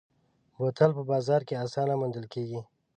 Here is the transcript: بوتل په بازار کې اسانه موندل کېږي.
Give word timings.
بوتل 0.57 0.91
په 0.97 1.03
بازار 1.11 1.41
کې 1.47 1.61
اسانه 1.65 1.93
موندل 1.99 2.25
کېږي. 2.33 2.59